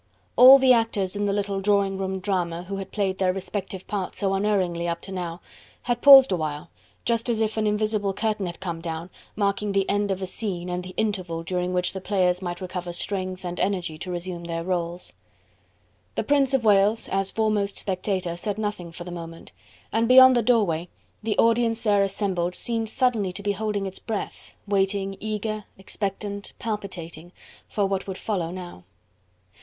[0.35, 4.17] All the actors in the little drawing room drama, who had played their respective parts
[4.17, 5.41] so unerringly up to now,
[5.83, 6.71] had paused a while,
[7.05, 10.69] just as if an invisible curtain had come down, marking the end of a scene,
[10.69, 14.63] and the interval during which the players might recover strength and energy to resume their
[14.63, 15.13] roles.
[16.15, 19.51] The Prince of Wales as foremost spectator said nothing for the moment,
[19.93, 20.89] and beyond the doorway,
[21.21, 27.31] the audience there assembled seemed suddenly to be holding its breath, waiting eager, expectant, palpitation
[27.69, 28.83] for what would follow now.